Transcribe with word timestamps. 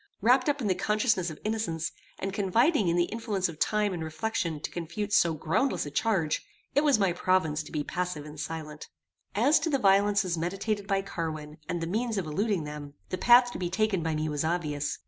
Wrapt 0.19 0.49
up 0.49 0.61
in 0.61 0.67
the 0.67 0.73
consciousness 0.73 1.29
of 1.29 1.37
innocence, 1.43 1.91
and 2.17 2.33
confiding 2.33 2.87
in 2.87 2.95
the 2.95 3.03
influence 3.03 3.47
of 3.47 3.59
time 3.59 3.93
and 3.93 4.03
reflection 4.03 4.59
to 4.61 4.71
confute 4.71 5.13
so 5.13 5.35
groundless 5.35 5.85
a 5.85 5.91
charge, 5.91 6.43
it 6.73 6.83
was 6.83 6.97
my 6.97 7.13
province 7.13 7.61
to 7.61 7.71
be 7.71 7.83
passive 7.83 8.25
and 8.25 8.39
silent. 8.39 8.87
As 9.35 9.59
to 9.59 9.69
the 9.69 9.77
violences 9.77 10.39
meditated 10.39 10.87
by 10.87 11.03
Carwin, 11.03 11.59
and 11.69 11.81
the 11.81 11.85
means 11.85 12.17
of 12.17 12.25
eluding 12.25 12.63
them, 12.63 12.95
the 13.09 13.17
path 13.19 13.51
to 13.51 13.59
be 13.59 13.69
taken 13.69 14.01
by 14.01 14.15
me 14.15 14.27
was 14.27 14.43
obvious. 14.43 14.97